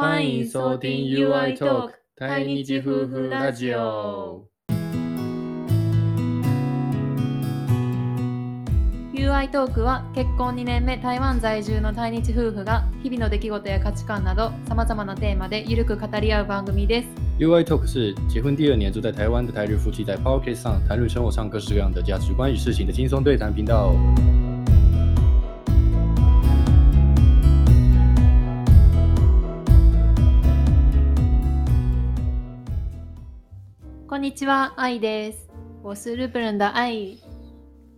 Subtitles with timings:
[0.00, 4.46] 欢迎收听 UI Talk 台日夫婦ラジオ。
[9.12, 17.08] UI トークは結婚2年目台湾在住の対日夫婦が日々の出来事や価値観などさまざまなテーマでゆるく語り合う番組です。
[17.40, 23.96] UI Talk 是结婚第二年住在台湾的台日夫妻在 Podcast 上谈论生活上各式各样的价值观与事情的轻松对谈频道。
[34.28, 35.48] にちは、愛です。
[35.82, 37.16] 我是日本人的愛。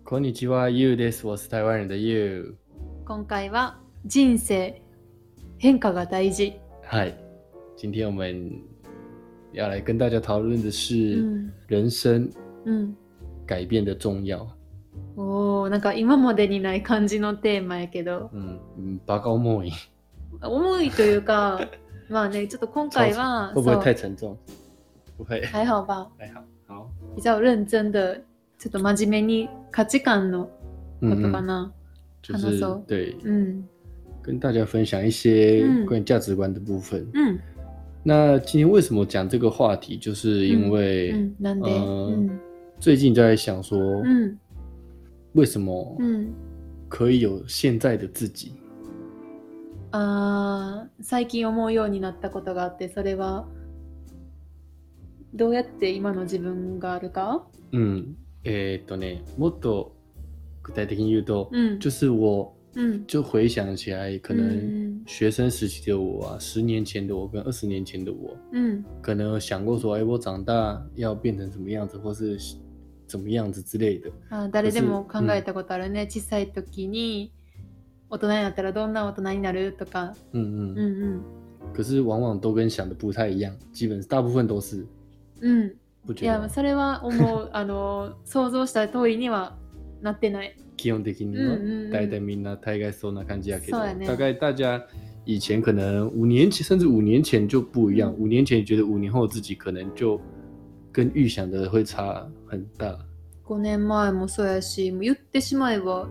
[0.04, 2.54] こんにちは，You this，我是台湾人的 You。
[3.04, 4.80] 今回は人生
[5.58, 6.52] 変化が大事。
[6.84, 7.12] 嗨，
[7.76, 8.62] 今天我们
[9.50, 12.30] 要来跟大家讨论的是うん人生
[12.64, 12.94] うん。
[13.44, 14.46] 改变的重要。
[15.16, 19.72] おーなんか今までにない感じのテーマやけど、嗯嗯，バカ重い，
[20.40, 21.60] 重いというか、
[22.08, 24.36] まあね、ちょっと今回は、 会不会太沉重？
[25.20, 26.08] 不会，还好吧。
[26.16, 26.42] 还好。
[26.66, 28.16] 好，比较认真的、
[28.58, 30.48] ちょっと真面目に価値観の
[31.00, 31.70] ことかな。
[32.22, 33.64] 就是对，うん。
[34.22, 37.06] 跟大家分享一些嗯关于价值观的部分。
[37.12, 37.38] うん。
[38.02, 39.98] 那今天为什么讲这个话题？
[39.98, 41.34] 就是因为、うん。
[41.38, 42.40] なんで、呃うん。
[42.78, 44.38] 最近在想说，うん。
[45.34, 46.32] 为什么うん。
[46.88, 48.54] 可以有现在的自己？
[49.92, 53.44] あー最近思うようになったことがあって、それは、
[55.34, 57.42] どうやって今の自分があるか？
[57.72, 59.94] 嗯，诶、っとね、もっと
[60.62, 61.78] 具体的に言うと，うん。
[61.78, 63.04] 就是我うん。
[63.06, 68.84] 就回想起来，可能嗯学生时期的我啊，十年前的我跟二十年前的我，うん。
[69.02, 72.38] 可能有想过说，哎、我長大要變成什麼樣子，或是
[73.06, 74.10] 怎麼樣子之類的。
[74.30, 76.06] あー誰でも考えたことあるね。
[76.08, 77.32] 小さい時に、
[78.08, 80.14] 大人になったらどんな大人になるとか。
[80.32, 80.72] 嗯嗯。
[80.72, 81.22] うんうん。
[81.72, 84.84] 可是往往都跟想的不太一样，基本大部分都是，
[85.40, 85.76] うん。
[86.16, 86.48] いや？
[86.48, 87.50] それは思う。
[87.54, 89.56] あの、想像した通りには
[90.02, 90.56] なってない。
[90.76, 91.58] 基本的には
[91.92, 94.82] 大体みんな大概そんな感じやけどね大概大家
[95.26, 100.18] 以前可能五年前甚至五年前就不一样，嗯五年前觉得五年後自己可能就
[100.90, 102.98] 跟预想的会差很大。
[103.46, 106.08] 5年前もそうやし、もう言ってしまえば、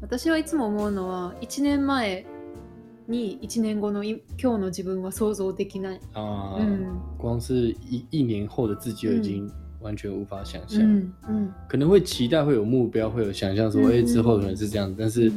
[0.00, 2.26] 私はいつも思うのは、1年前
[3.08, 6.00] に1年後のい今日の自分は想像できない。
[6.14, 7.00] 啊，うん。
[7.18, 11.12] 光是一一年后的自己就已经完全无法想象，うん。
[11.28, 11.52] うん。
[11.68, 15.32] 可能会期待，会有目標，会有想象说，嗯哎、之后可能是这样，但是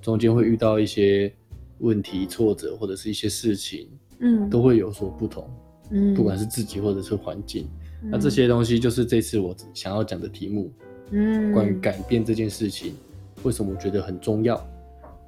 [0.00, 1.32] 中间会遇到一些
[1.78, 3.88] 问题、挫折或者是一些事情，
[4.18, 4.50] うん。
[4.50, 5.44] 都会有所不同，
[5.90, 7.64] うん不管是自己或者是环境。
[8.02, 10.70] うん那这些东西就是这次我想要讲的题目，
[11.10, 12.94] うん关于改变这件事情，
[13.42, 14.58] 为什么我觉得很重要？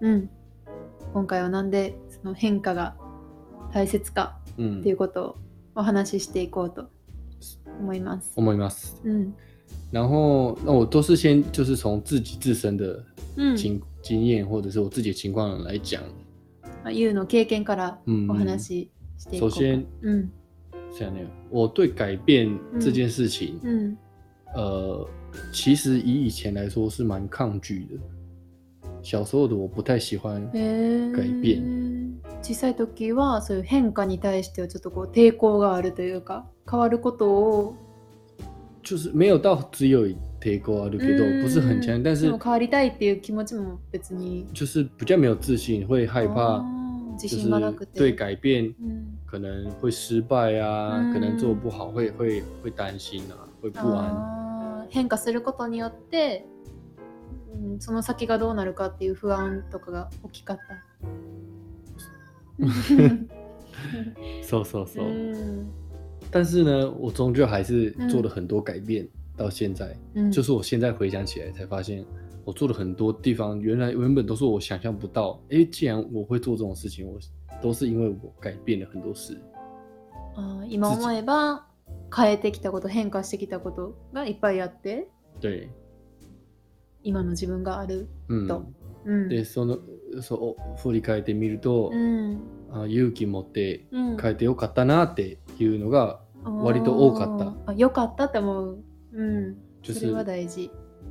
[0.00, 0.28] うん。
[1.12, 2.96] 今回はなんでその変化が
[3.72, 5.36] 大切か嗯ってい、うことを
[5.74, 6.88] お話ししていこうと
[7.80, 8.32] 思います。
[8.36, 9.00] 思います。
[9.04, 9.34] うん。
[9.90, 13.04] 然后，那我都是先就是从自己自身的
[13.36, 13.56] うん。
[13.56, 16.02] 经、经验或者是我自己的情况来讲。
[16.82, 19.56] まあ、ゆうの経験から嗯お話ししていこうか。
[19.56, 20.32] 首先，うん。
[20.92, 23.96] 像那样，我对改变这件事情，うん。
[24.54, 25.06] 呃，
[25.52, 27.96] 其实以以前来说是蛮抗拒的。
[29.02, 30.48] 小时候的我不太喜欢，
[31.12, 32.20] 改变。
[32.42, 37.74] 小さい時はそういう変化に対してはちょっとこう抵抗があるというか変わることを
[38.82, 44.44] 就是没有到只有铁钩啊、鲁给豆，不是很强，但で是も変わりたいっていう気持ちも別に。
[44.52, 46.64] 就是比较没有自信，会害怕，
[47.16, 47.48] 就是
[47.94, 49.18] 对改变うん。
[49.24, 54.86] 可能会失败啊，嗯可能做不好，会会会担心啊，会不安。
[54.90, 56.44] 変化することによって、
[57.54, 60.82] うん、その先がどうなるかっていう不安とかが大きかった。
[64.42, 65.06] そうそうそう。
[65.06, 65.72] うん
[66.30, 72.02] 但是呢，我终究还是做了很多改变，到现在，うん就是我现在回想起来才发现，
[72.46, 75.38] 我做了很多地方，原来原本都是我想象不到。
[75.50, 77.18] 诶，既然我会做这种事情，我
[77.60, 79.36] 都是因为我改变了很多事。
[80.34, 81.66] あー今思えば
[82.10, 85.08] 変えてきたこと変化してきたことがいっぱいあって
[85.42, 85.68] 对，
[87.02, 88.64] 今の自分がある嗯，と。
[89.04, 89.78] うんで、その
[90.20, 92.40] そう振り返ってみると、うん
[92.70, 98.78] あ勇気持ってうん変えてよかったなっていうのが、割と多かったあよかったって思う。
[99.12, 99.56] うん。
[99.82, 100.70] それは大事。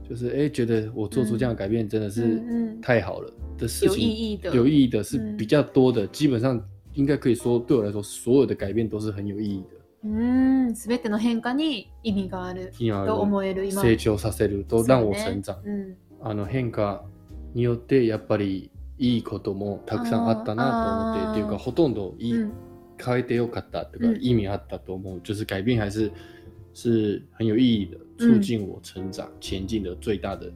[0.10, 2.42] 就是哎，诶觉得我做出这样的改变真的是
[2.82, 4.56] 太好了的事有情，意义的。
[4.56, 6.62] 有意义的是嗯比较多的，基本上
[6.94, 9.81] 应该可以说对我来说，所有的改变都是很有意義的。
[10.04, 10.76] うん。
[10.76, 13.82] すべての変化に意味がある今と思える今。
[13.82, 15.58] 成長させるとそうね让我成長。
[15.64, 15.98] うん。
[16.22, 17.04] あの変化
[17.54, 22.52] によってやっぱりいいこともたくさんあったなと思って、っていうかほとんどいい、うん
[23.04, 25.22] 変えてよかったとか、嗯意味あったと思う。
[25.22, 26.12] 就是改变还是
[26.72, 30.54] 是很有意义的，促进我成长、前进的最大的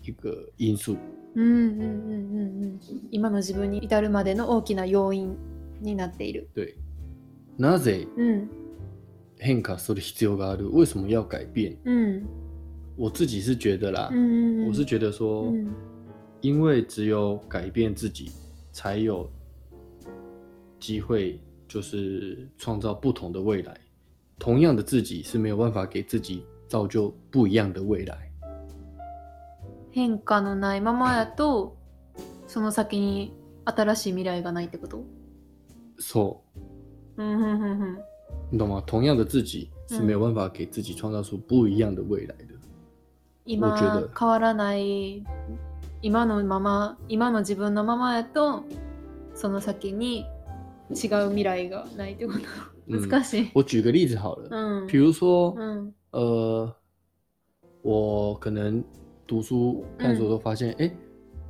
[0.00, 0.96] 一个因素。
[1.34, 2.80] うんうんうんうんうん
[3.10, 5.36] 今の自分に至るまでの大きな要因
[5.82, 6.48] になっている。
[6.56, 6.74] 对，
[7.58, 8.48] なぜうん
[9.38, 10.70] 変化する必要がある？
[10.70, 11.76] 为什么要改变？
[11.84, 12.26] うん
[12.96, 15.72] 我自己是觉得啦，うんうんうん我是觉得说，うん
[16.40, 18.30] 因为只有改变自己，
[18.72, 19.28] 才有
[20.78, 23.74] 机会，就是创造不同的未来。
[24.38, 28.16] 同样的自己是没有办法给自己造就不一样的未来。
[29.92, 31.76] 変化のないままやと
[32.46, 33.32] その先に
[33.64, 35.04] 新しい未来がないってこと
[35.98, 36.42] そ
[37.16, 37.98] うんうんうんうん，
[38.54, 38.80] 你懂吗？
[38.86, 42.54] 同样的自己是没有办法给自己创造出不一样的未来的。
[43.44, 44.08] 今我觉得。
[44.16, 45.24] 変わらない
[46.02, 48.62] 今のまま今の自分のままやと
[49.34, 50.24] その先に
[50.90, 52.38] 違う未来がないってこと。
[52.38, 52.42] 嗯
[52.86, 53.50] 難しい。
[53.54, 54.86] 我举个例子好了，うん。
[54.86, 55.92] 比如说，うん。
[56.12, 56.72] 呃，
[57.82, 58.84] 我可能
[59.26, 60.94] 读书看书都发现，哎、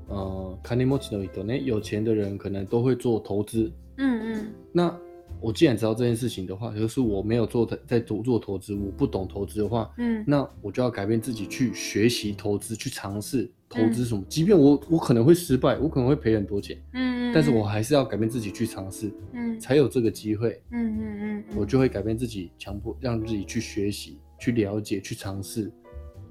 [0.08, 3.70] 呃，金持ちの人呢，有钱的人可能都会做投资。
[3.98, 4.54] うんうん。
[4.72, 4.96] 那
[5.41, 14.21] 我既然知道这件事情的话，就是我没有做在做做投资，我不懂投资的话，うん那我就要改变自己去学习投资，去尝试投资什么。
[14.27, 20.62] 即便我我可能会失败，我可能会赔很多钱，うんうん但是我还是要改变自己去尝试，うん才有这个机会。
[20.71, 25.71] うんうんうん我就会改变自己，强迫让自己去学习、去了解、去尝试，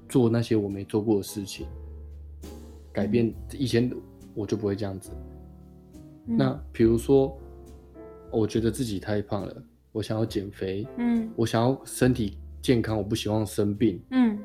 [0.07, 1.65] 做那些我没做过的事情。
[2.93, 3.91] 改变以前
[4.35, 5.09] 我就不会这样子。
[6.27, 7.35] うん那比如说，
[8.33, 14.01] 我觉得自己太胖了，我想要减肥，うん我想要身体健康，我不希望生病。
[14.11, 14.37] うん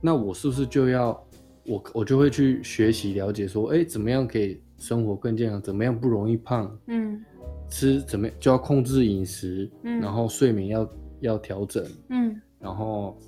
[0.00, 1.20] 那我是不是就要
[1.64, 5.60] 我我就会去学习了解说，哎，怎么样可以生活更健康？
[5.60, 6.70] 怎么样不容易胖？
[6.86, 7.20] うん
[7.68, 10.88] 吃怎么样就要控制饮食，嗯然后睡眠要
[11.20, 13.18] 要调整，うん然后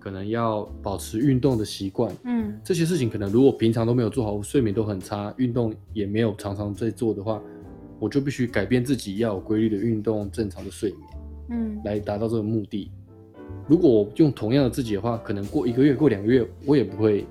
[0.00, 2.12] 可能要保持运动的习惯。
[2.24, 7.40] うん这些事情可能如果平常都没有做好，我睡眠都很差，运动也没有常常在做的话，
[7.99, 11.01] 我就必须改变自己，要有规律的运动，正常的睡眠，
[11.49, 12.91] うん来达到这个目的。
[13.67, 17.25] 如果我用同样的自己的话，可能过一个月、过两个月，我也不会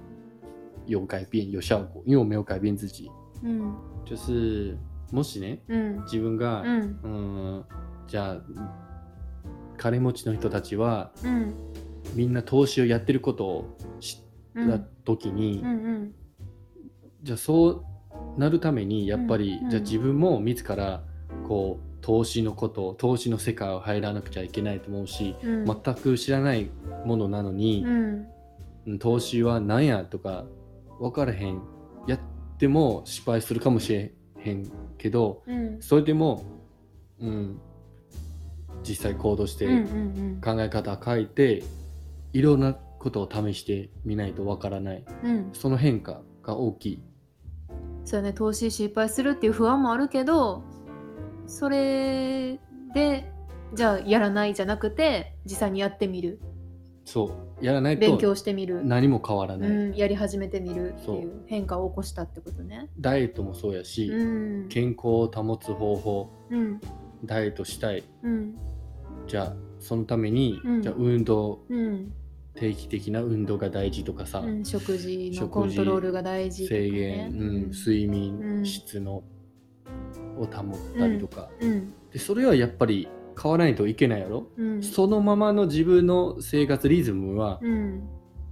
[0.86, 3.10] 有改变、有效果，因为我没有改变自己。
[3.42, 3.72] うん
[4.04, 4.76] 就是
[5.12, 7.08] もしね、うん自分が、うんうー
[7.60, 7.64] ん
[8.06, 8.42] じゃあ
[9.76, 11.54] 金持ちの人たちはうん
[12.14, 14.22] みんな投資をやってることを知
[14.58, 16.14] った時に、うんうん。
[17.22, 17.84] じゃあそう
[18.38, 21.02] なるためにやっぱり、うんじゃあ自分も自ら
[21.46, 25.64] こう投資のこと投資の世界を入らなくちゃいけないと思うし、うん。
[25.64, 26.70] 全く知らない
[27.04, 28.26] ものなのにう、ん。
[28.86, 30.46] うん投資は何やとか
[30.98, 31.60] 分からへん。
[32.06, 32.18] やっ
[32.56, 35.82] ても失敗するかもしれへんけどうん。
[35.82, 36.42] それでも、
[37.20, 37.60] うん、
[38.82, 39.66] 実際行動して、
[40.42, 41.62] 考え方変えて
[42.32, 45.04] いろんなことを試してみないとわからない。
[45.52, 47.02] その変化が大きい
[48.08, 50.62] そうやね投資失敗するっていう不安もあるけど
[51.46, 52.58] それ
[52.94, 53.30] で
[53.74, 56.40] じゃあやらないじゃなくて実際にやってみる。
[57.04, 57.64] そう。
[57.64, 61.42] やらない勉と強してみる、何も変わらない、うん、やり始めてみるってそいう。
[61.46, 62.88] 変化を起こしたってことね。
[62.98, 64.68] ダイエットもそうやし、うん。
[64.68, 66.30] 健康を保つ方法。
[66.50, 66.80] うん。
[67.24, 68.04] ダイエットしたい。
[68.22, 68.54] うん。
[69.26, 70.82] じゃあそのために、うん。
[70.82, 71.60] じゃあ運動。
[71.68, 72.12] うん
[72.58, 79.22] 定期的な運動が大事とかさ、うん、食事のコントロールが大事ね、制限、うん、睡眠、うん質の
[80.36, 81.92] を保ったりとか、うん。
[82.12, 83.08] でそれはやっぱり
[83.40, 84.82] 変わらないといけないやろ、うん。
[84.82, 87.70] そのままの自分の生活リズムは、うん。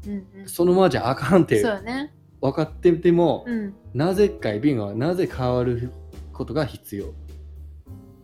[0.07, 0.49] うんうん。
[0.49, 2.13] そのままじゃあかんってそうやね。
[2.41, 3.75] 分かってても、うん。
[3.95, 5.91] なぜ改变はなぜ変わる
[6.33, 7.13] ことが必要？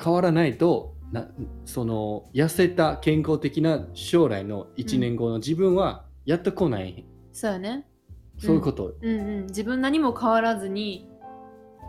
[0.03, 1.29] 変わらないとな
[1.65, 7.87] その痩せた健康的な将来の1年後の自分はやってこない、そうやね。
[8.39, 11.09] そういうこと、うんうん、自分何も変わらずに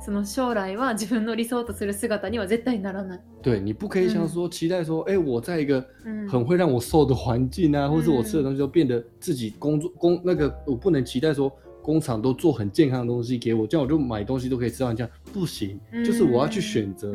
[0.06, 3.20] その将来は自分の理想とする姿には絶対ならない。
[3.42, 11.52] 对你不可以想说、期待说哎我在一个うん很会让我瘦的环境啊，或者我吃的东西都变得自己工作工那个我不能期待说
[11.84, 16.04] 工厂都做很健康的东西给我，这样我就买东西都可以吃到这样不行，嗯。
[16.04, 17.14] 就是我要去选择。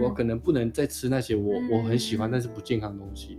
[0.00, 3.38] 我可能不能再吃那些我、嗯我很喜欢但是不健康的东西。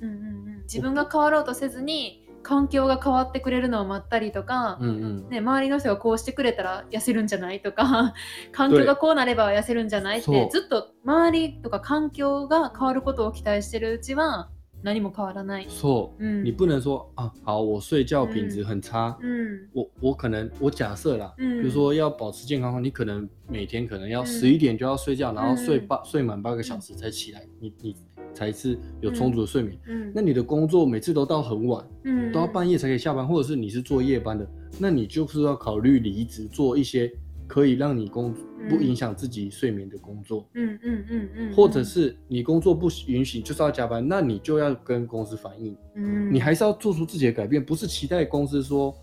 [0.00, 0.64] うんうんうん。
[0.66, 8.12] 自分が変わろうとせずに環境が変わってくれるのを待ったりとか、嗯嗯，ね、周りの人がこうしてくれたら痩せるんじゃないとか
[8.52, 14.50] 環境がこうなれば痩せるんじゃないってずっと周りとか環境が変わることを期待してるうちは
[14.83, 15.67] 何も変わらない。
[15.67, 19.67] 错，嗯你不能说啊，好，我睡觉品质很差，うん。
[19.73, 27.95] 我我可能我假设啦，嗯比如说要保持健康，你可能每天可能要嗯十一点就要睡觉，然后睡嗯八睡满八个小时才起来，你你
[28.33, 29.77] 才是有充足的睡眠。
[29.85, 30.11] うん。
[30.15, 34.49] 那你的工作每次都到很晚，うん都要半夜才可以下班，或者是你是做夜班的，
[34.79, 37.11] 那你就是要考虑离职，做一些
[37.47, 38.33] 可以让你工
[38.69, 41.55] 不影响自己睡眠的工作，うんうんうんうん。
[41.55, 48.95] 或者是你工作不允许就是要加班，那你就要跟公司反映，うん、你还是要做出自己的改变，不是期待公司说，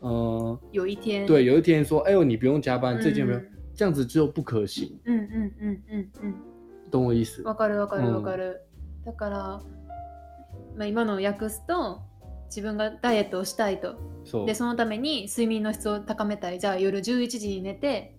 [0.00, 1.26] 呃，有一天。
[1.26, 3.40] 对，有一天说，哎呦你不用加班，嗯这件没有，
[3.74, 6.34] 这样子就不可行，うんうんうんうんうん。
[6.90, 7.42] 懂我意思？
[7.44, 8.60] わかるわかるうんわかる。
[9.04, 9.38] だから、
[10.76, 12.02] まあ、今のを訳すと
[12.47, 13.95] 自分がダイエットをしたいと。
[14.25, 16.59] そうで、そのために睡眠の質を高めたい。
[16.59, 18.17] じゃあ夜11時に寝て、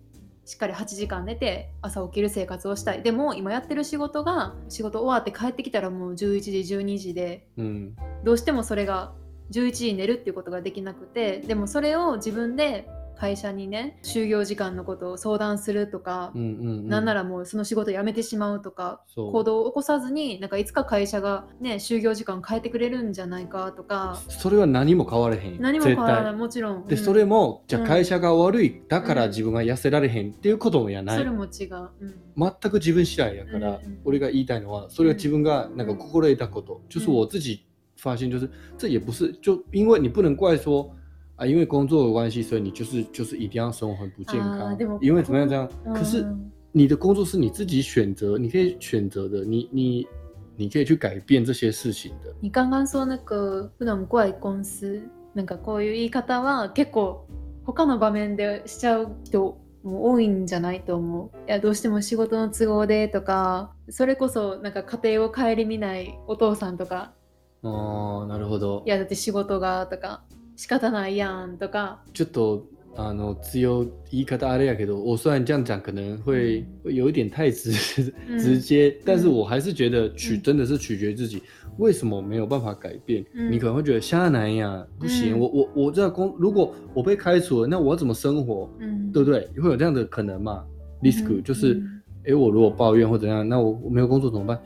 [0.49, 3.03] しっかり8時間寝て朝起きる生活をしたい。
[3.03, 9.13] でも今やってる仕事が仕事終わって帰ってきたらもう11時12時で嗯どうしてもそれが
[9.51, 24.17] 11時に寝るっていうことができなくてでもそれを自分で会社にね就業時間のことを相談するとか、嗯嗯，なんならもうその仕事辞めてしまうとか行動を起こさずになんかいつか会社がね就業時間変えてくれるんじゃないかとか。
[24.29, 25.61] それは何も変われへん。
[25.61, 26.31] 何も変わらない。
[26.31, 27.03] 絶もちろん、対で、うん。
[27.03, 27.87] それもじゃあうん。
[27.87, 29.29] 会社が悪い、だからうん。
[29.29, 31.17] 自分が痩せられへんっていうこともやない。
[31.17, 32.15] それも違う、うん。
[32.37, 37.65] 全く自分次第やから、うんうん俺が言いたいのはそれは自分がなんか心得たこと、就是我自己
[37.97, 40.89] 发现，就是这也不是就因为你不能怪说
[41.39, 45.69] 啊，因为工作的关系，所以你就是就是一定要生活很不健康，因为怎么样这样？
[45.85, 46.25] うん可是
[46.73, 50.07] 你的工作是你自己选择，你可以选择的，你你
[50.57, 52.35] 你可以去改变这些事情的。
[52.41, 55.01] 你刚刚说那个不能怪公司
[55.33, 57.25] なんかこういう言い方は結構
[57.65, 61.37] 他の場面でしちゃう人も多いんじゃないと思う。
[61.47, 67.13] いやどうしても仕事の都合でとかそれこそなんか家庭を顧みないお父さんとか
[67.63, 68.89] 哦，なるほどい。
[68.89, 70.23] やだって仕事がとか
[70.59, 71.99] 仕方ないやんとか。
[72.11, 77.71] ちょっとあの強い言い方あれやけど，我虽然这样讲可能会、会有一点太直
[78.27, 81.41] 嗯直接，但是我还是觉得取、嗯真的是取决于自己，
[81.77, 83.23] 为什么没有办法改变？
[83.33, 84.85] 嗯你可能会觉得下南呀？
[84.99, 85.39] 不行，嗯。
[85.39, 88.69] 我我我这工如果我被开除了，那我要怎么生活？
[88.81, 89.47] うん对不对？
[89.61, 90.65] 会有这样的可能嘛
[91.01, 94.59] ？risk、嗯就是嗯，诶，我如果抱怨或怎样，那我我没有工作怎么办？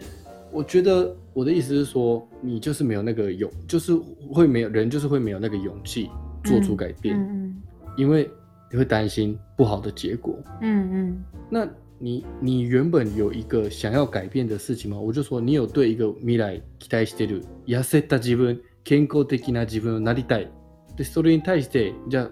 [0.51, 3.93] 我觉得我的意思是说，你就是没有那个勇，就是
[4.31, 6.09] 会没有人，就是会没有那个勇气
[6.43, 7.17] 做出改变。
[7.17, 7.53] うん
[7.95, 8.29] 因为
[8.71, 10.35] 你会担心不好的结果。
[10.61, 11.67] うんうん那
[11.99, 14.99] 你你原本有一个想要改变的事情吗？
[14.99, 20.49] 我就说你有对一个未来期待してる痩せた自分、健康的な自分になりたい。
[20.97, 22.29] でそれに対してじゃあ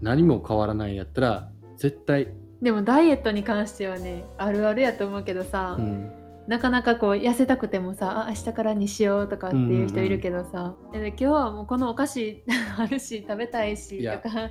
[0.00, 2.28] 何も変わらないんやったら絶対、
[2.60, 6.10] でもダイエットに関してはねあるあるやと思うけどさ、うん、
[6.48, 12.42] なかなかこう痩せたくてもさあ明日からにしようとかっていう人いるけどさ、えで今日はもうこのお菓子
[12.76, 14.48] あるし食べたいしとか なん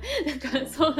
[0.66, 0.94] そう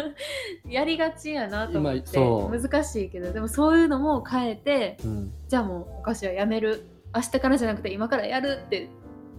[0.69, 6.87] やりがちやなと思っ今て難しいけどでもそういうのも変えてうん、じゃあもうお菓子はやめる。
[7.15, 8.89] 明日からじゃなくて今からやるって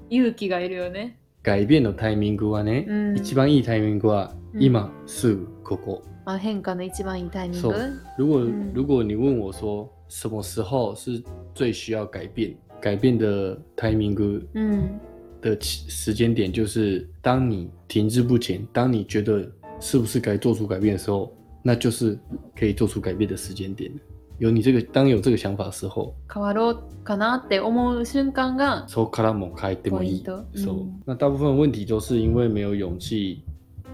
[0.10, 1.19] 勇気がいるよね。
[1.41, 3.17] 改变のタイミングはね、うん。
[3.17, 4.63] 一番いいタイミングはうん。
[4.63, 6.03] 今すぐここ。
[6.25, 7.70] まあ、変化の一番いいタイミング。
[8.18, 11.22] 如果、嗯如果你问我说什么时候是
[11.53, 15.00] 最需要改变，改变的 timing うん
[15.42, 19.46] 的起时间点，就是当你停滞不前，当你觉得
[19.80, 22.18] 是不是该做出改变的时候，那就是
[22.56, 23.92] 可以做出改变的时间点。
[24.39, 30.24] 有你这个，当有这个想法的时候，変わろうかなって思う瞬間がそこからも変えてもいい。
[30.24, 33.44] そううん那大部分问题都是因为没有勇气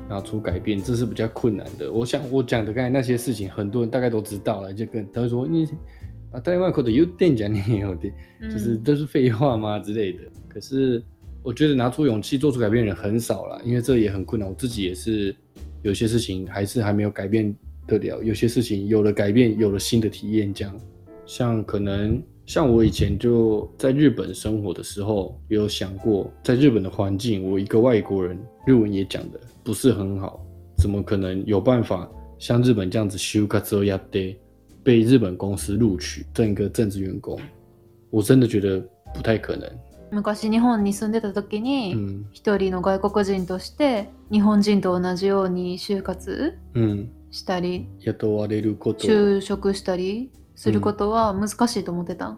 [0.10, 1.92] 拿出改变，这是比较困难的。
[1.92, 5.68] 我想我讲的刚才那些事情，很多人大概都知道了，就跟他会说你
[6.32, 10.20] 啊，台湾口的有点讲你也有点，就是都是废话嘛之类的。
[10.48, 11.02] 可是
[11.44, 14.50] 我觉得拿出勇气做出改变的人很少了，因为这也很困难。
[14.50, 15.36] 我自己也是
[15.84, 17.56] 有些事情还是还没有改变
[17.88, 20.76] 得了，有些事情有了改变，有了新的体验，这样。
[21.26, 30.44] 像可能像我以前就在日本生活的时候，有想过在日本的环境，我一个外国人，日文也讲的不是很好，
[30.76, 34.36] 怎么可能有办法像日本这样子修个这样的
[34.82, 37.40] 被日本公司录取当一个正职员工？
[38.10, 39.70] 我真的觉得不太可能。
[40.12, 52.38] 昔日本に住んでた時に、嗯一人の外国人として日本人と同じように就活嗯，したり雇われること、就職したりすることは難しいと思ってた。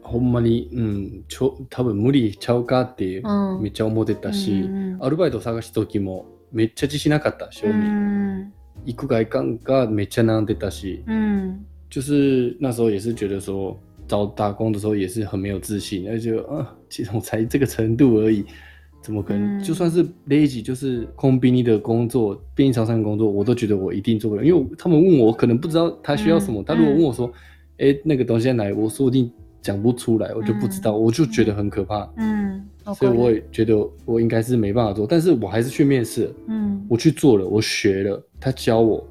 [0.00, 3.62] ほんまに、うん、ちょ多分無理ちゃうかってうん。
[3.62, 8.52] めっちゃ思ってたし、うんアルバイト探した時もめっちゃ自信なかった正う味、ん。
[8.86, 11.66] 行くか行かんかめっちゃ悩んでたし、うん。
[11.90, 18.46] 就是那时候也是觉得说，找打工的时候也是很没有自信，而且啊，其实我才这个程度而已，
[19.02, 19.58] 怎么可能？
[19.58, 26.62] 嗯就算是 lazy，就是空便利的工作，便利超商的工作，我都觉得我一定做不了，因为他们问我，我可能不知道他需要什么。
[26.62, 27.30] 嗯他如果问我说，
[27.77, 32.09] 哎、那个东西在哪里，我说不定讲不出来，我就不知道，我就觉得很可怕。
[32.17, 32.61] うん。
[32.85, 33.35] わ所以我かる。
[33.35, 36.33] 也觉得我应该是没办法做，但是我还是去面试了。
[36.47, 36.85] うん。
[36.89, 39.05] 我去做了，我学了，他教我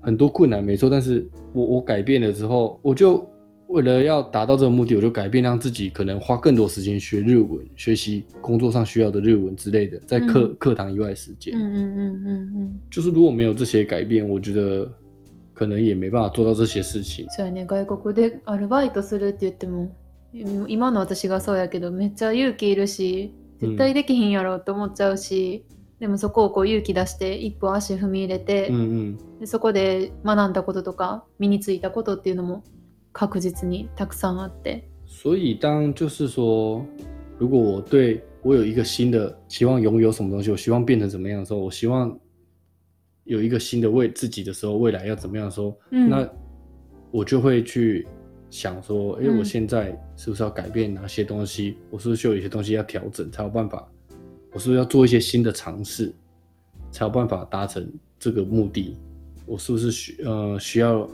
[0.00, 3.28] 很多困难没错，但是我我改变了之后，我就
[3.66, 11.52] 为了要达到这个目的，我就改变，让自己可能花更多时间学日文，学习工作上需要的日文之类的，在课、嗯课堂以外的时间。
[11.52, 12.78] うんうんうんうんうん。
[12.88, 14.88] 就是如果没有这些改变，我觉得
[15.53, 17.25] 可能也没办法做到这些事情。
[17.29, 19.95] そうやね、外国でアルバイトするって言っても、
[20.67, 25.65] 今の私がそうやけど、めっちゃ勇気いるし、絶対できひんやろって思っちゃうし、
[25.99, 32.63] でもそこをこう勇気出して一歩足踏み入れて、嗯嗯，でそこで学んだこととか身についたことっていうのも
[33.13, 34.89] 確実にたくさんあって。
[35.05, 36.83] 所以当就是说，
[37.37, 42.17] 如果我对我有一个新的希望拥有什么东西，我希望变成怎么样的时候，我希望
[43.30, 46.28] 有一个新的为自己的时候，未来要怎么样的时候，嗯那
[47.10, 48.06] 我就会去
[48.50, 51.76] 想说，哎、嗯我现在是不是要改变哪些东西？
[51.90, 53.86] 我是不是有一些东西要调整，才有办法？
[54.52, 56.12] 我是不是要做一些新的尝试，
[56.90, 57.86] 才有办法达成
[58.18, 58.96] 这个目的？
[59.44, 61.08] 我是不是需呃需要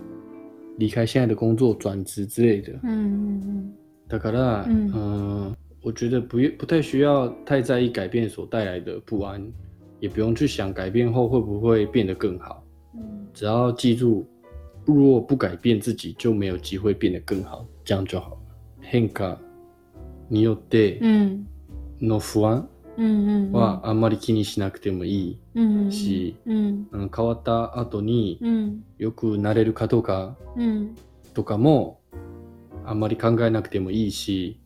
[0.79, 2.73] 离开现在的工作，转职之类的？
[2.83, 3.73] うんうん
[4.09, 9.43] だから、嗯嗯、我觉得不不太需要太在意改变所带来的不安，
[10.00, 12.64] 也不用去想改变后会不会变得更好。
[12.96, 14.26] うん只要记住，
[14.86, 18.38] 如果不改变自己，就没有机会变得更好，这样就好了。
[18.82, 19.38] 変化
[20.30, 21.48] によってうん。
[22.02, 22.68] の不安
[23.52, 25.92] はあんまり気にしなくてもいいうん。
[25.92, 26.88] し、うん。
[26.92, 27.12] うん。
[27.16, 28.84] 変わった後にうん。
[28.98, 30.96] よくなれるかどうかうん。
[31.34, 32.00] とかも
[32.86, 34.60] あんまり考えなくてもいいし、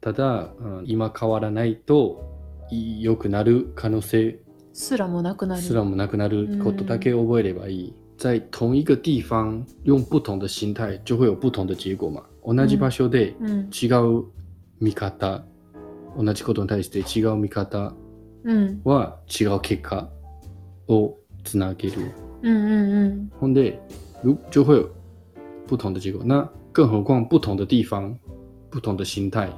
[0.00, 2.22] ただ、うん今変わらないと
[2.70, 4.38] い良くなる可能性
[4.80, 5.62] すらもなくなる。
[5.62, 7.94] すらもなくなることだけ覚えればいい。
[8.16, 12.22] 在同一个地方用不同的心态，就会有不同的結果嘛。
[12.44, 13.86] 同じ場所でうん違
[14.20, 14.24] う
[14.80, 15.44] 見方、
[16.16, 17.94] 同じことに対して違う見方
[18.44, 20.08] うんは違う結果
[20.88, 21.14] を
[21.44, 22.12] つなげる。
[22.42, 23.78] うんうんうんほんで，
[24.22, 24.90] 如就会有
[25.66, 26.22] 不同的结果。
[26.24, 28.18] 那更何况不同的地方、
[28.70, 29.50] 不同的心态，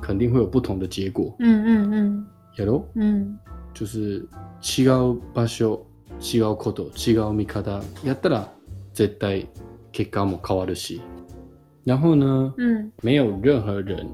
[0.00, 1.34] 肯定会有不同的结果。
[1.40, 2.84] うんうんうんやろ？
[2.94, 3.38] うん
[3.74, 4.28] 就是
[4.62, 5.86] 違う場所、
[6.20, 8.52] 違うこと、違う見方やったら
[8.94, 9.48] 絶対
[9.92, 11.00] 結果も変わるし。
[11.84, 14.06] 然后呢，うん没有任何人，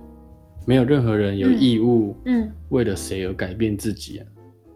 [0.66, 4.26] 没有任何人有义务うん为了谁而改变自己啊？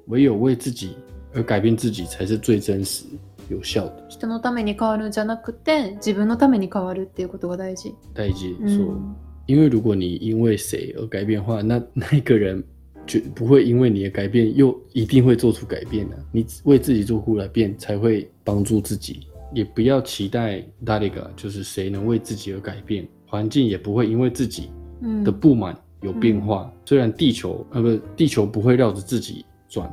[0.08, 0.96] 唯有为自己
[1.34, 3.04] 而改变自己，才是最真实、
[3.48, 4.08] 有效的。
[4.08, 7.94] 人のために変わるんじゃなくて自分のために変わるっていうことが大事。
[8.14, 8.94] 代际う说。
[8.94, 9.14] ん
[9.46, 12.62] 因为如果你因为谁而改变的话，那那个人
[13.08, 19.26] 就不会因为你的改变又一定会做出改变的、你为自己做出改变，才会帮助自己。
[19.54, 24.68] 也不要期待大力个就是谁能为自己而改变，环境也不会因为自己
[25.00, 26.70] うん的不满有变化。
[26.84, 29.90] 虽然地球呃不，地球不会绕着自己转，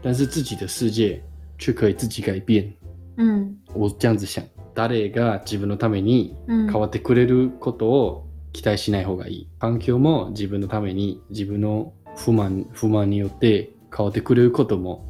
[0.00, 1.22] 但是自己的世界
[1.58, 2.72] 却可以自己改变。
[3.18, 4.42] うん我这样子想，
[4.74, 9.48] 誰が自分のためにうん変わってくれることを期待しない方がいい。
[9.58, 15.04] 環境も自分のために自分の不満不満によって変わってくれることも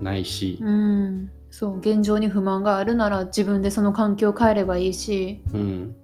[0.00, 1.30] ないし、うん。
[1.50, 5.96] そう現状に不満があるなら自分でその環境を変えればいいしうん、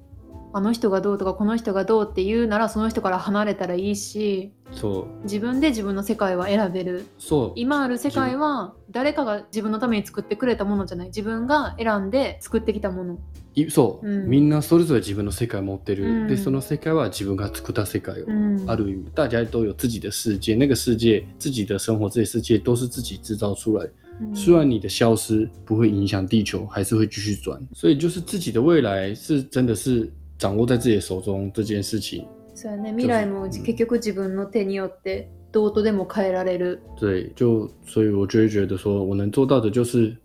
[0.55, 5.25] あの人がどうとかこの人がどうって言うならその人から離れたらいいしそう。
[5.25, 7.07] 自分で自分の世界は選べる。
[7.19, 7.53] そう。
[7.55, 11.07] 今ある世界は誰かが自分のために作ってくれたものじゃない。
[11.09, 13.19] 自分が選んで作ってきたもの。
[13.55, 14.29] いそう、うん。
[14.29, 16.29] みんなそれぞれ自分の世界を持ってる、うん。
[16.29, 18.65] でその世界は自分が作った世界を、うん。
[18.67, 23.93] ある意味大家都有自己的世界，那个世界自己的生活这些世界都是自己制造出来的。
[24.23, 24.35] うん。
[24.35, 32.27] 虽然你的消失不会影响地球，还是会继续转，所以就是自己的未来是真的是掌握在自己的手中这件事情。
[32.63, 32.93] そうやね。
[32.93, 33.51] 未来もうん。
[33.51, 36.81] 結局自分の手によってどうとでも変えられる。
[36.97, 40.17] 对，就所以我就会觉得说，我能做到的就是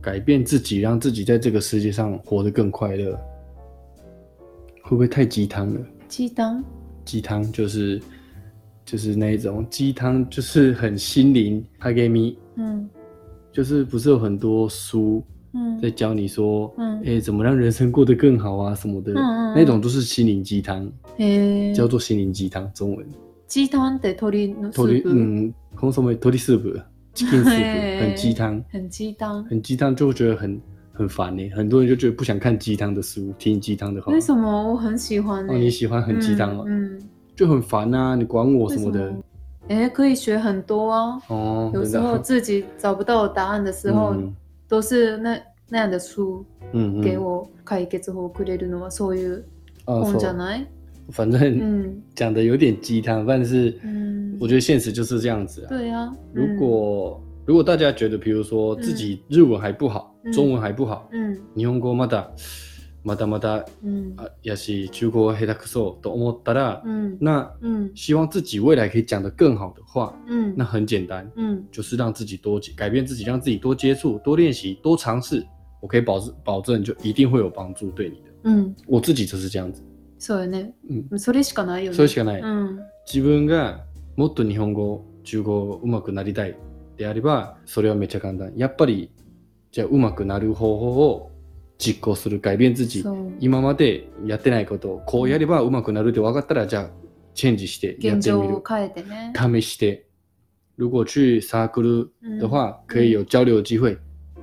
[0.00, 3.14] 改变自己，让自己在这个世界上活得更快乐。
[4.82, 5.80] 会不会太鸡汤了？
[6.08, 6.64] チータン。
[7.04, 8.00] 鸡汤就是
[8.86, 11.62] 就是那一种鸡汤，就是很心灵。
[11.78, 12.88] 他给你うん。
[13.52, 15.22] 就是不是有很多书
[15.80, 18.74] 在教你说嗯哎怎么让人生过得更好啊？
[18.74, 19.12] 什么的。
[19.54, 23.06] 那种都是心灵鸡汤嗯叫做心灵鸡汤中文。
[23.46, 24.54] 鸡汤得脱离
[25.04, 26.14] 嗯红什么？
[26.14, 26.82] 脱离四个
[27.14, 28.64] 很鸡汤。
[28.70, 29.44] 很鸡汤。
[29.44, 30.58] 很鸡汤就会觉得很
[30.92, 31.48] 很烦呢。
[31.54, 34.12] 很多人就觉得不想看鸡汤的书听鸡汤的话。
[34.12, 34.48] 为什么？
[34.72, 36.98] 我很喜欢哦你喜欢很鸡汤哦嗯
[37.36, 39.12] 就很烦啊你管我什么的。
[39.68, 41.18] 哎可以学很多啊。
[41.28, 44.14] 哦有时候自己找不到答案的时候
[44.72, 49.44] 都是那那样的书嗯嗯给我解決法をくれるのはそういう
[49.84, 50.66] 哦本じゃない？
[51.10, 55.68] 反正嗯讲的有点鸡汤，但是嗯，我觉得现实就是这样子啊。
[55.68, 56.10] 对啊。
[56.32, 60.32] 如果如果大家觉得，比如说自己日文还不好，嗯。
[60.32, 61.34] 中文还不好，嗯。
[61.54, 62.28] 日本語まだ
[63.04, 75.44] まだまだ嗯あやし中国語下手くそと思ったら，嗯那嗯希望自己未来可以讲得更好的话，嗯那很简单，嗯就是让自己多改变自己，让自己多接触、多练习、多尝试。
[75.80, 78.22] 我可以保证保证，就一定会有帮助对你的。
[78.44, 79.82] うん我自己就是这样子。
[80.20, 80.72] そうよね。
[80.88, 81.96] うんそれしかないよね。
[81.96, 82.40] それしかない。
[82.40, 83.84] うん自分が
[84.16, 86.56] もっと日本語、中国語上手くなりたい
[86.96, 88.52] であれば、それはめっちゃ簡単。
[88.56, 89.10] やっぱり、
[89.72, 91.31] じゃあ上手くなる方法を
[91.82, 93.04] 実行する、改变自己
[93.40, 96.90] 今までやってないことをこうやれば上手くなるって分かったら、じゃあ
[97.34, 98.64] チェンジしてやっ現てみる状を。
[98.68, 99.32] 変えてね。
[99.34, 100.06] 試して。
[100.76, 102.08] 如果去沙克鲁
[102.40, 103.96] 的话，可以有交流的机会。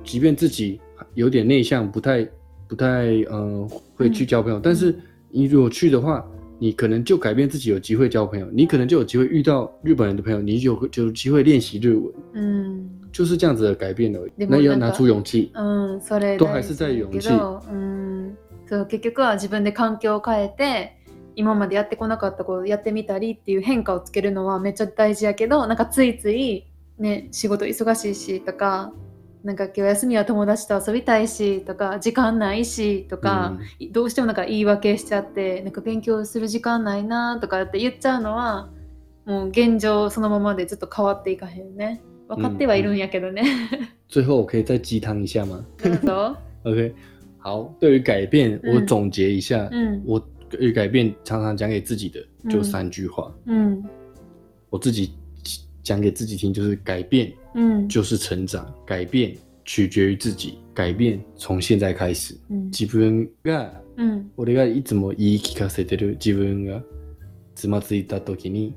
[0.04, 0.80] 即便自己
[1.14, 2.28] 有点内向，不太
[2.68, 4.94] 不太嗯、呃会去交朋友，但是
[5.30, 6.24] 你如果去的话，
[6.58, 15.50] 你可能就改变自己有机会交朋友，你可能就有机会遇到日本人的朋友，你就有就有机会练习日文，うん就是这样子的改变而那要拿出勇气。
[15.54, 17.28] うん、それと還是在勇气。
[17.28, 18.36] うん、
[18.68, 20.96] そう結局は自分で環境を変えて
[21.36, 26.66] 今までやってこなかったことをやってみたりっていう変化をつけるのはめっちゃ大事やけどなんかついつい
[26.98, 28.92] ね仕事忙しいしとか
[29.42, 33.56] なんか今日休みは友達と遊びたいしとか時間ないしとか、
[33.90, 38.68] どうしてもなんか言い訳しちゃってなんか勉強する時間ないなとかって言っちゃうのは
[39.24, 43.42] もう現状そのままでずっと変わっていかへんね分かってはいるんやけどね、
[44.08, 45.64] 最后我可以再鸡汤一下吗？
[45.78, 46.94] どうぞ？OK，
[47.38, 48.76] 好，对于改变，嗯。
[48.76, 53.34] 我总结一下，うん我对于改变常常讲给自己的就嗯三句话。
[53.46, 53.82] うん
[54.70, 55.12] 我自己
[55.82, 62.36] 讲给自己听，就是改变うん就是成長，改变取決於自己，改变从现在开始。
[62.48, 66.80] うん自分がうん俺がいつも言い聞かせてる自分が
[67.56, 68.76] つまずいた時に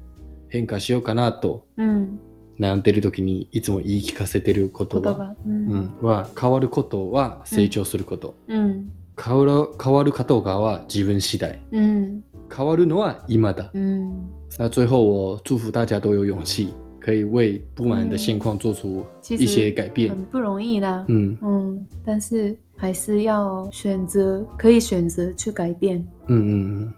[0.49, 2.19] 変化しようかなとうん
[2.59, 5.23] 悩んでる時にいつも言い聞かせてることは、言葉。
[5.23, 5.69] ううん。
[5.75, 8.91] ん、は変わることは成長すること、うん。
[9.21, 11.59] 変わる変わるかどうかは自分次第。
[11.71, 12.23] うん。
[12.55, 13.71] 変わるのは今だ。
[13.73, 14.29] うん。
[14.59, 20.09] 那最后我祝福大家都有勇气，可以为不满的现况做出其一些实改变。
[20.09, 21.05] 很不容易啦。
[21.07, 21.37] 嗯。
[21.41, 21.85] 嗯。
[22.05, 26.05] 但是还是要选择可以选择去改变。
[26.27, 26.93] 嗯嗯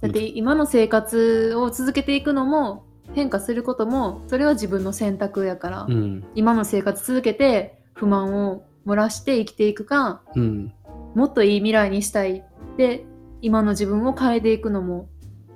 [0.00, 10.72] だって今の生活を続けていくのも変化することもそれは自分の選択やから、嗯今の生活続けて不満を漏らして生きていくか嗯
[11.14, 12.44] もっといい未来にしたい
[12.76, 13.04] で
[13.40, 15.08] 今の自分を変えていくのも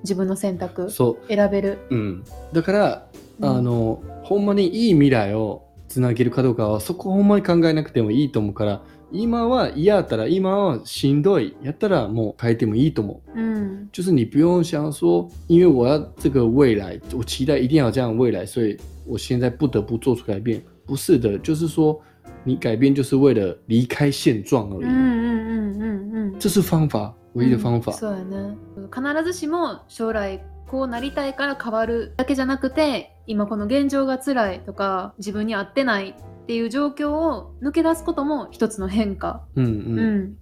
[0.03, 0.91] 自分の選択。
[1.29, 2.25] 選べる、うん。
[2.53, 3.07] だから、
[3.41, 13.41] うんあの、ほんまにいい未来をつなげるかどうかは、そこほんまに考えなくてもいいと思うから、今は嫌やったら、今はしんどいやったらもう変えてもいいと思う。
[13.41, 20.63] うん就是你不用想说，因为我要这个未来，我期待一定要有这样的未来，所以我现在不得不做出改变。
[20.87, 22.01] 不是的，就是说
[22.43, 24.85] 你改变就是为了离开现状而已。
[24.85, 27.93] うんうんうんうんうん这是方法，唯一的方法。
[27.93, 28.57] うんそうやね
[28.91, 36.15] 必ずしも将来こうなりたいから変わるだけじゃなくて今この現状が辛いとか自分に合ってない
[36.53, 40.19] っていう状況を抜け出すことも一つの変化、うんううん。
[40.25, 40.37] ん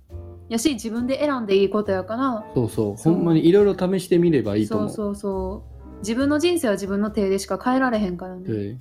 [0.48, 2.44] やし自分で選んでいいことやから。
[2.52, 2.94] そうそう。
[2.96, 4.88] ほんまにいろいろ試してみればいいと思う。
[4.88, 5.64] そうそうそ
[5.98, 5.98] う。
[6.00, 8.76] 自分の人生は自分の手でしか変えられへんからね、对。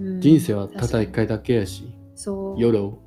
[0.00, 0.20] うん。
[0.20, 1.84] 人生はただ一回だけやし、
[2.16, 2.60] そう。
[2.60, 2.98] 有了，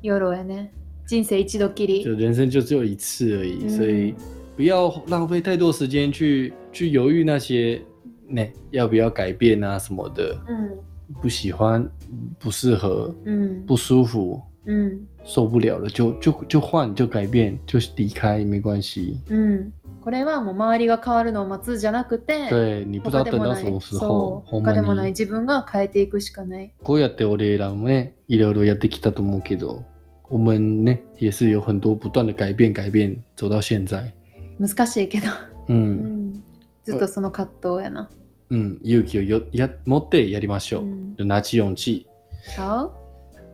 [0.00, 0.72] 夜やね。
[1.06, 2.02] 人生一度きり。
[2.02, 4.14] 就人生就只有一次而已，嗯所以
[4.56, 7.82] 不要浪费太多时间去去犹豫那些，
[8.26, 10.89] 那要不要改变啊什么的，うん
[11.20, 11.90] 不喜欢、
[12.38, 19.16] 不适合、うん不舒服、うん受不了了，就就就换，就改变，就离开，没关系。
[19.28, 26.72] うんこれはもう周りが変わるのを待つじゃなくて对你不知道等到什么时候，他でもないに自分が変えていくしかない。
[26.82, 29.84] こうやって俺らもね、いろいろやってきたと思うけど、
[30.30, 34.10] 我们呢也是有很多不断的改变，改变走到现在。
[34.58, 35.26] 難しいけど、
[35.68, 35.72] う。
[35.72, 36.42] うんん、
[36.84, 38.08] ずっとその葛藤やな。
[38.50, 40.84] うん、勇気をよや持ってやりましょう。
[40.84, 42.06] うん、就拿起勇气，
[42.56, 42.90] 好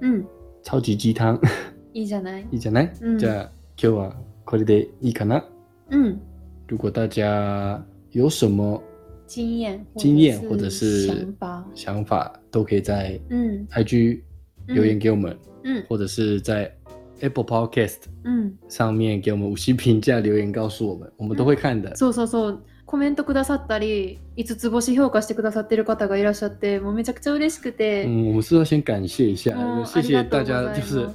[0.01, 0.09] う？
[0.09, 0.27] ん、
[0.63, 1.39] 超级鸡汤，
[1.95, 2.47] いいじゃない？
[2.53, 2.93] いいじゃない？
[3.01, 5.45] うんじゃあ今日はこれでいいかな？
[5.91, 6.21] うん、
[6.69, 8.83] 如果大家有什么
[9.27, 11.65] 经验经验或者是想法？
[11.75, 14.21] 想法，都可以在うん、IG
[14.67, 16.73] 留言给我们，うん、或者是在
[17.21, 18.53] Apple Podcast うん。
[18.69, 21.95] 上面给我们五星评价留言告诉我们，我们都会看的。
[21.97, 22.59] そうそうそう。
[22.87, 28.07] コメントくださったり、5つ星評価してくださってる方がいらっしゃって、もうめちゃくちゃ嬉しくて。
[28.07, 29.53] 嗯，我们是要先感谢一下，
[29.85, 31.09] 谢谢大家，就是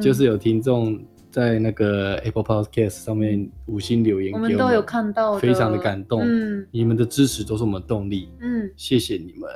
[0.00, 0.98] 就是有听众
[1.30, 6.66] 在那个 Apple Podcast 上面五星留言我们都有看到的，非常的感动うん。
[6.72, 8.72] 你们的支持都是我们的动力，うん。
[8.76, 9.48] 谢谢你们。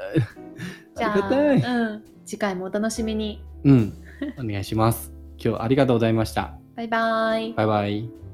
[0.95, 2.03] じゃあ、ありがたいうん。
[2.25, 3.41] 次回もお楽しみに。
[3.65, 3.93] 嗯，
[4.39, 5.13] お願いします。
[5.37, 6.59] 今日ありがとうございました。
[6.77, 7.53] バイバイ。
[7.55, 8.26] 拜拜。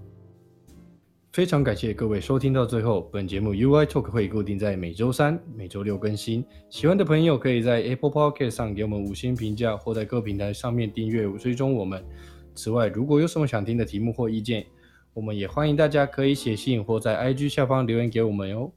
[1.32, 3.08] 非常感谢各位收听到最后。
[3.10, 6.44] 本节目 UI Talk 会固定在每周三、每周六更新。
[6.68, 12.04] 喜欢的朋友可以在 Apple Podcast 上给我们五星评价，或在各平台上面订阅、追踪我们。
[12.54, 14.66] 此外，如果有什么想听的题目或意见，
[15.14, 18.70] 我们也欢迎大家可以写信或在 IG 下方留言给我们哦。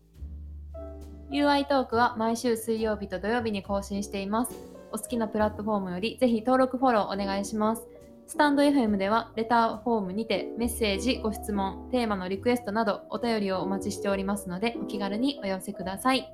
[1.29, 4.55] UI Talk は毎週水曜日と土曜日に更新しています。
[4.93, 7.85] お好きなプラットフォームよりぜひ登録フォローお願いします。
[8.27, 16.27] スタンド FM ではレターフォームにてメッセージ、ご質問、テーマのリクエストなどお便りをお待ちしておりますのでお気軽にお寄せください。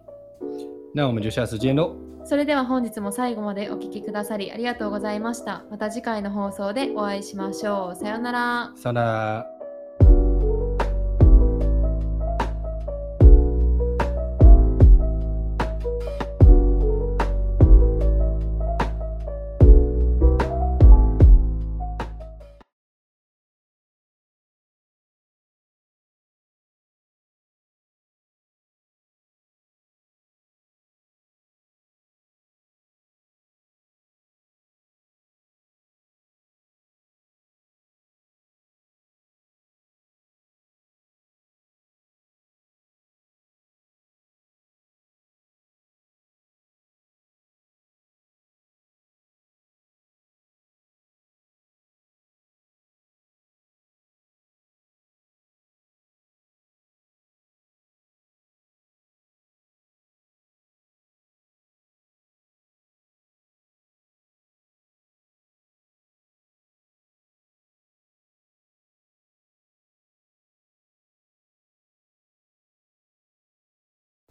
[0.96, 5.64] 那我们就下次见喽，それでは本日も最後までお聞きくださりありがとうございました。
[5.70, 7.96] また次回の放送でお会いしましょう。
[7.96, 8.72] さようなら。
[8.76, 9.61] さよなら。